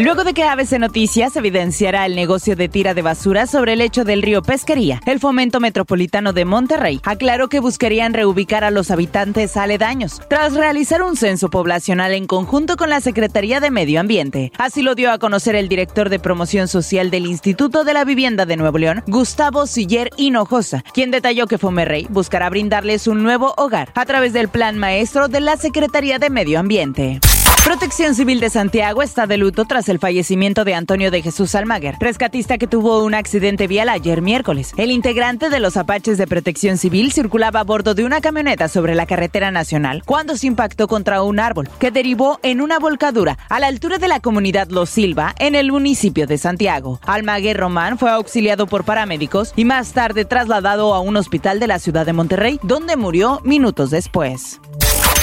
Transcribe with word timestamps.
Luego 0.00 0.24
de 0.24 0.32
que 0.32 0.44
ABC 0.44 0.78
Noticias 0.78 1.36
evidenciara 1.36 2.06
el 2.06 2.16
negocio 2.16 2.56
de 2.56 2.70
tira 2.70 2.94
de 2.94 3.02
basura 3.02 3.46
sobre 3.46 3.74
el 3.74 3.80
lecho 3.80 4.02
del 4.02 4.22
río 4.22 4.40
Pesquería, 4.40 4.98
el 5.04 5.20
Fomento 5.20 5.60
Metropolitano 5.60 6.32
de 6.32 6.46
Monterrey 6.46 7.02
aclaró 7.04 7.50
que 7.50 7.60
buscarían 7.60 8.14
reubicar 8.14 8.64
a 8.64 8.70
los 8.70 8.90
habitantes 8.90 9.58
aledaños, 9.58 10.22
tras 10.30 10.54
realizar 10.54 11.02
un 11.02 11.16
censo 11.16 11.50
poblacional 11.50 12.14
en 12.14 12.26
conjunto 12.26 12.78
con 12.78 12.88
la 12.88 13.02
Secretaría 13.02 13.60
de 13.60 13.70
Medio 13.70 14.00
Ambiente. 14.00 14.52
Así 14.56 14.80
lo 14.80 14.94
dio 14.94 15.12
a 15.12 15.18
conocer 15.18 15.54
el 15.54 15.68
director 15.68 16.08
de 16.08 16.18
promoción 16.18 16.66
social 16.66 17.10
del 17.10 17.26
Instituto 17.26 17.84
de 17.84 17.92
la 17.92 18.06
Vivienda 18.06 18.46
de 18.46 18.56
Nuevo 18.56 18.78
León, 18.78 19.04
Gustavo 19.06 19.66
Siller 19.66 20.08
Hinojosa, 20.16 20.82
quien 20.94 21.10
detalló 21.10 21.46
que 21.46 21.58
Fomerrey 21.58 22.06
buscará 22.08 22.48
brindarles 22.48 23.06
un 23.06 23.22
nuevo 23.22 23.52
hogar 23.58 23.92
a 23.94 24.06
través 24.06 24.32
del 24.32 24.48
plan 24.48 24.78
maestro 24.78 25.28
de 25.28 25.42
la 25.42 25.58
Secretaría 25.58 26.18
de 26.18 26.30
Medio 26.30 26.58
Ambiente. 26.58 27.20
Protección 27.64 28.14
Civil 28.14 28.40
de 28.40 28.50
Santiago 28.50 29.02
está 29.02 29.26
de 29.26 29.36
luto 29.36 29.64
tras 29.64 29.88
el 29.88 29.98
fallecimiento 29.98 30.64
de 30.64 30.74
Antonio 30.74 31.10
de 31.10 31.22
Jesús 31.22 31.54
Almaguer, 31.54 31.94
rescatista 32.00 32.58
que 32.58 32.66
tuvo 32.66 33.04
un 33.04 33.14
accidente 33.14 33.68
vial 33.68 33.88
ayer 33.88 34.22
miércoles. 34.22 34.72
El 34.76 34.90
integrante 34.90 35.50
de 35.50 35.60
los 35.60 35.76
Apaches 35.76 36.18
de 36.18 36.26
Protección 36.26 36.78
Civil 36.78 37.12
circulaba 37.12 37.60
a 37.60 37.64
bordo 37.64 37.94
de 37.94 38.04
una 38.04 38.20
camioneta 38.20 38.68
sobre 38.68 38.94
la 38.94 39.06
carretera 39.06 39.50
nacional 39.50 40.02
cuando 40.04 40.36
se 40.36 40.48
impactó 40.48 40.88
contra 40.88 41.22
un 41.22 41.38
árbol 41.38 41.68
que 41.78 41.90
derivó 41.90 42.40
en 42.42 42.60
una 42.60 42.78
volcadura 42.78 43.38
a 43.48 43.60
la 43.60 43.68
altura 43.68 43.98
de 43.98 44.08
la 44.08 44.20
comunidad 44.20 44.68
Los 44.70 44.90
Silva 44.90 45.34
en 45.38 45.54
el 45.54 45.70
municipio 45.70 46.26
de 46.26 46.38
Santiago. 46.38 46.98
Almaguer 47.06 47.56
Román 47.56 47.98
fue 47.98 48.10
auxiliado 48.10 48.66
por 48.66 48.84
paramédicos 48.84 49.52
y 49.54 49.64
más 49.64 49.92
tarde 49.92 50.24
trasladado 50.24 50.94
a 50.94 51.00
un 51.00 51.16
hospital 51.16 51.60
de 51.60 51.68
la 51.68 51.78
ciudad 51.78 52.04
de 52.04 52.14
Monterrey, 52.14 52.58
donde 52.62 52.96
murió 52.96 53.40
minutos 53.44 53.90
después. 53.90 54.60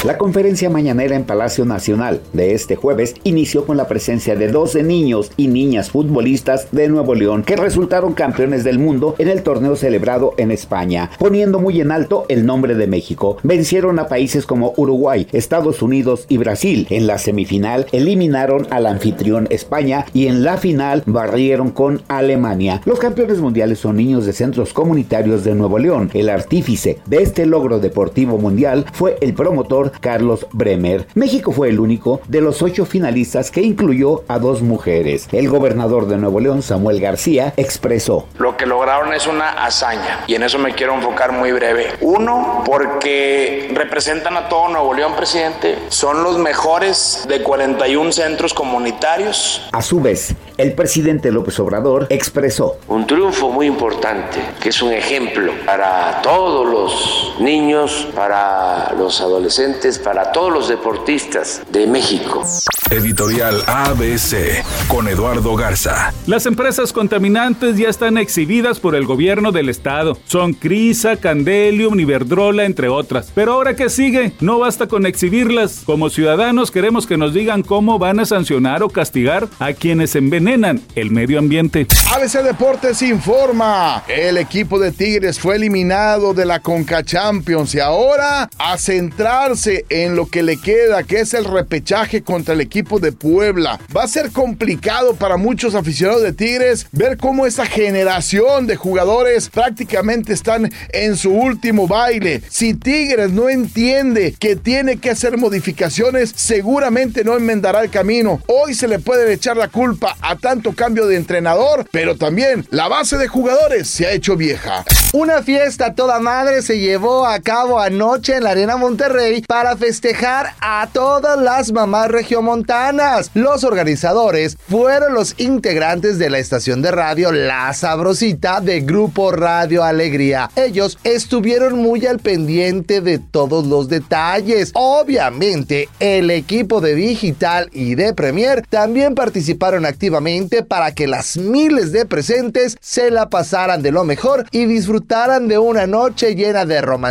La 0.04 0.20
conferencia 0.20 0.70
mañanera 0.70 1.16
en 1.16 1.24
Palacio 1.24 1.66
Nacional 1.66 2.22
de 2.32 2.54
este 2.54 2.76
jueves 2.76 3.16
inició 3.24 3.66
con 3.66 3.78
la 3.78 3.88
presencia 3.88 4.36
de 4.36 4.48
12 4.48 4.84
niños 4.84 5.32
y 5.38 5.48
niñas 5.48 5.90
futbolistas 5.90 6.68
de 6.72 6.88
Nuevo 6.88 7.16
León 7.16 7.42
que 7.42 7.56
resultaron 7.56 8.14
campeones 8.14 8.64
del 8.64 8.78
mundo 8.78 9.16
en 9.18 9.28
el 9.28 9.42
torneo 9.42 9.76
celebrado 9.76 10.36
en 10.38 10.52
España, 10.52 11.10
poniendo 11.18 11.60
muy 11.60 11.82
en 11.82 11.92
alto 11.92 12.26
el 12.30 12.46
nombre 12.46 12.76
de 12.76 12.86
México. 12.86 13.38
Vencieron 13.42 13.98
a 13.98 14.08
países 14.08 14.46
como 14.46 14.76
Uruguay, 14.78 15.28
Estados 15.32 15.82
Unidos 15.82 16.28
y 16.30 16.38
Brasil. 16.38 16.86
En 16.92 17.08
la 17.08 17.18
semifinal 17.18 17.88
eliminaron 17.92 18.68
al 18.70 18.86
anfitrión 18.86 19.48
España 19.50 20.06
y 20.14 20.28
en 20.28 20.44
la 20.44 20.58
final 20.58 21.02
barrieron 21.08 21.72
con 21.72 22.04
Alemania. 22.08 22.82
Los 22.86 23.00
campeones 23.00 23.40
mundiales 23.40 23.80
son 23.80 23.98
niños 23.98 24.28
de 24.28 24.34
centros 24.34 24.74
comunitarios 24.74 25.44
de 25.44 25.56
Nuevo 25.56 25.80
León. 25.80 26.12
El 26.14 26.30
artífice 26.30 27.00
de 27.08 27.24
este 27.24 27.48
logro 27.48 27.80
deportivo 27.80 28.38
mundial 28.38 28.86
fue 28.94 29.18
el 29.22 29.34
promotor 29.34 29.87
Carlos 30.00 30.48
Bremer. 30.52 31.08
México 31.16 31.52
fue 31.52 31.70
el 31.70 31.80
único 31.80 32.22
de 32.28 32.42
los 32.42 32.62
ocho 32.62 32.86
finalistas 32.86 33.52
que 33.52 33.62
incluyó 33.62 34.24
a 34.28 34.40
dos 34.40 34.62
mujeres. 34.62 35.28
El 35.32 35.50
gobernador 35.50 36.08
de 36.08 36.18
Nuevo 36.18 36.40
León, 36.40 36.62
Samuel 36.62 37.00
García, 37.00 37.54
expresó. 37.58 38.28
Lo 38.38 38.58
que 38.58 38.66
lograron 38.66 39.14
es 39.14 39.28
una 39.28 39.50
hazaña 39.66 40.24
y 40.28 40.36
en 40.36 40.44
eso 40.44 40.60
me 40.60 40.74
quiero 40.74 40.96
enfocar 40.96 41.32
muy 41.32 41.52
breve. 41.52 41.88
Uno, 42.02 42.64
porque 42.66 43.70
representan 43.74 44.38
a 44.38 44.50
todo 44.50 44.70
Nuevo 44.70 44.94
León, 44.94 45.14
presidente. 45.16 45.78
Son 45.90 46.24
los 46.24 46.38
mejores 46.38 47.26
de 47.28 47.42
41 47.42 48.12
centros 48.12 48.54
comunitarios. 48.54 49.68
A 49.72 49.82
su 49.82 50.00
vez, 50.00 50.36
el 50.58 50.74
presidente 50.74 51.32
López 51.32 51.60
Obrador 51.60 52.08
expresó. 52.10 52.78
Un 52.88 53.06
triunfo 53.08 53.50
muy 53.50 53.68
importante, 53.68 54.40
que 54.62 54.70
es 54.70 54.82
un 54.82 54.92
ejemplo 54.92 55.54
para 55.66 56.22
todos 56.22 56.68
los 56.68 57.27
niños, 57.40 58.08
para 58.16 58.94
los 58.94 59.22
adolescentes, 59.22 60.00
para 60.00 60.32
todos 60.32 60.52
los 60.52 60.68
deportistas 60.68 61.62
de 61.72 61.88
México. 61.88 62.44
Editorial 62.90 63.62
ABC 63.68 64.64
con 64.88 65.10
Eduardo 65.10 65.56
Garza. 65.56 66.14
Las 66.26 66.46
empresas 66.46 66.94
contaminantes 66.94 67.78
ya 67.78 67.90
están 67.90 68.18
exhibidas 68.18 68.80
por 68.80 68.96
el 68.96 69.06
gobierno 69.06 69.52
del 69.52 69.68
estado. 69.68 70.18
Son 70.26 70.54
Crisa, 70.54 71.18
Candelium, 71.18 72.00
Iberdrola, 72.00 72.64
entre 72.64 72.88
otras. 72.88 73.30
Pero 73.36 73.54
ahora 73.54 73.76
que 73.76 73.90
sigue, 73.90 74.32
no 74.40 74.60
basta 74.60 74.88
con 74.88 75.06
exhibirlas. 75.06 75.82
Como 75.86 76.10
ciudadanos 76.10 76.72
queremos 76.72 77.08
que 77.08 77.18
nos 77.18 77.34
digan 77.34 77.62
cómo 77.62 78.00
van 78.00 78.22
a 78.22 78.26
sancionar 78.26 78.84
o 78.84 78.90
castigar 78.90 79.50
a 79.60 79.74
quienes 79.74 80.16
envenenan 80.16 80.82
el 80.96 81.12
medio 81.12 81.40
ambiente. 81.40 81.88
ABC 82.14 82.42
Deportes 82.42 83.02
informa. 83.02 84.04
El 84.08 84.38
equipo 84.38 84.80
de 84.80 84.94
Tigres 84.94 85.40
fue 85.40 85.58
eliminado 85.58 86.34
de 86.34 86.46
la 86.46 86.62
Conca 86.62 87.04
Champions 87.28 87.76
y 87.76 87.82
ahora 87.82 88.50
a 88.58 88.78
centrarse 88.78 89.86
en 89.90 90.16
lo 90.16 90.28
que 90.28 90.44
le 90.44 90.56
queda, 90.56 91.04
que 91.04 91.20
es 91.20 91.34
el 91.34 91.44
repechaje 91.44 92.22
contra 92.22 92.54
el 92.54 92.62
equipo 92.62 93.00
de 93.00 93.12
Puebla. 93.12 93.82
Va 93.96 94.04
a 94.04 94.08
ser 94.08 94.32
complicado 94.32 95.14
para 95.14 95.36
muchos 95.36 95.76
aficionados 95.76 96.24
de 96.24 96.32
Tigres 96.32 96.88
ver 96.94 97.18
cómo 97.18 97.46
esa 97.46 97.66
generación 97.66 98.66
de 98.66 98.78
jugadores 98.78 99.50
prácticamente 99.50 100.32
están 100.32 100.72
en 100.94 101.18
su 101.18 101.32
último 101.34 101.86
baile. 101.86 102.42
Si 102.48 102.74
Tigres 102.74 103.32
no 103.32 103.50
entiende 103.50 104.34
que 104.40 104.56
tiene 104.56 104.96
que 104.96 105.10
hacer 105.10 105.38
modificaciones, 105.38 106.32
seguramente 106.34 107.26
no 107.26 107.36
enmendará 107.36 107.82
el 107.84 107.90
camino. 107.90 108.42
Hoy 108.48 108.74
se 108.74 108.88
le 108.88 109.00
puede 109.00 109.34
echar 109.34 109.58
la 109.58 109.68
culpa 109.68 110.16
a 110.22 110.38
tanto 110.38 110.72
cambio 110.72 111.08
de 111.08 111.18
entrenador, 111.18 111.86
pero 111.92 112.16
también 112.16 112.66
la 112.70 112.88
base 112.88 113.18
de 113.18 113.28
jugadores 113.28 113.90
se 113.90 114.06
ha 114.06 114.12
hecho 114.12 114.38
vieja. 114.38 114.86
Una 115.12 115.42
fiesta 115.42 115.94
toda 115.94 116.20
madre 116.20 116.62
se 116.62 116.80
llevó 116.80 117.17
a 117.26 117.40
cabo 117.40 117.80
anoche 117.80 118.36
en 118.36 118.44
la 118.44 118.52
Arena 118.52 118.78
Monterrey 118.78 119.42
para 119.48 119.76
festejar 119.78 120.54
a 120.62 120.88
todas 120.92 121.40
las 121.40 121.72
mamás 121.72 122.10
regiomontanas 122.10 123.32
los 123.34 123.64
organizadores 123.64 124.58
fueron 124.70 125.14
los 125.14 125.36
integrantes 125.38 126.20
de 126.20 126.30
la 126.30 126.40
estación 126.40 126.82
de 126.82 126.92
radio 126.92 127.32
La 127.32 127.74
Sabrosita 127.74 128.62
de 128.62 128.82
Grupo 128.82 129.32
Radio 129.32 129.84
Alegría. 129.84 130.50
Ellos 130.56 130.98
estuvieron 131.04 131.80
muy 131.80 132.06
al 132.06 132.20
pendiente 132.20 133.02
de 133.02 133.20
todos 133.20 133.66
los 133.66 133.88
detalles. 133.90 134.72
Obviamente, 134.74 135.90
el 136.00 136.30
equipo 136.30 136.82
de 136.82 136.96
digital 136.96 137.70
y 137.72 137.96
de 137.96 138.14
Premier 138.14 138.66
también 138.70 139.16
participaron 139.16 139.86
activamente 139.86 140.64
para 140.64 140.94
que 140.94 141.08
las 141.08 141.38
miles 141.38 141.92
de 141.92 142.06
presentes 142.06 142.78
se 142.82 143.12
la 143.12 143.30
pasaran 143.30 143.82
de 143.82 143.92
lo 143.92 144.04
mejor 144.04 144.46
y 144.52 144.66
disfrutaran 144.66 145.48
de 145.48 145.58
una 145.58 145.88
noche 145.88 146.36
llena 146.36 146.66
de 146.66 146.82
romanticismo, 146.82 147.07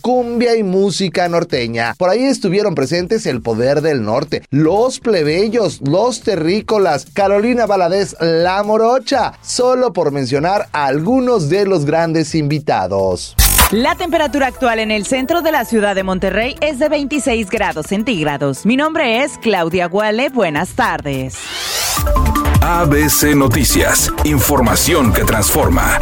cumbia 0.00 0.56
y 0.56 0.62
música 0.62 1.28
norteña. 1.28 1.94
Por 1.98 2.10
ahí 2.10 2.24
estuvieron 2.24 2.74
presentes 2.74 3.26
el 3.26 3.42
poder 3.42 3.80
del 3.80 4.02
norte 4.02 4.42
los 4.50 5.00
plebeyos, 5.00 5.80
los 5.82 6.22
terrícolas, 6.22 7.06
Carolina 7.12 7.66
Valadez, 7.66 8.16
La 8.20 8.62
Morocha, 8.62 9.34
solo 9.42 9.92
por 9.92 10.12
mencionar 10.12 10.68
algunos 10.72 11.48
de 11.48 11.66
los 11.66 11.84
grandes 11.84 12.34
invitados. 12.34 13.34
La 13.70 13.94
temperatura 13.96 14.46
actual 14.46 14.78
en 14.78 14.90
el 14.90 15.06
centro 15.06 15.42
de 15.42 15.52
la 15.52 15.64
ciudad 15.64 15.94
de 15.94 16.02
Monterrey 16.02 16.56
es 16.60 16.78
de 16.78 16.88
26 16.88 17.50
grados 17.50 17.86
centígrados. 17.86 18.66
Mi 18.66 18.76
nombre 18.76 19.24
es 19.24 19.38
Claudia 19.38 19.86
Guale. 19.86 20.28
Buenas 20.28 20.70
tardes. 20.70 21.36
ABC 22.60 23.34
Noticias. 23.34 24.12
Información 24.24 25.12
que 25.12 25.24
transforma. 25.24 25.98